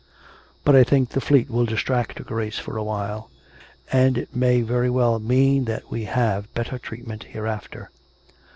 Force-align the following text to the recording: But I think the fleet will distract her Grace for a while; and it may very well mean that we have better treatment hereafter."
But 0.63 0.75
I 0.75 0.83
think 0.83 1.09
the 1.09 1.21
fleet 1.21 1.47
will 1.47 1.63
distract 1.67 2.17
her 2.17 2.23
Grace 2.23 2.57
for 2.57 2.75
a 2.75 2.83
while; 2.83 3.29
and 3.91 4.17
it 4.17 4.35
may 4.35 4.61
very 4.61 4.89
well 4.89 5.19
mean 5.19 5.65
that 5.65 5.91
we 5.91 6.05
have 6.05 6.51
better 6.55 6.79
treatment 6.79 7.25
hereafter." 7.25 7.91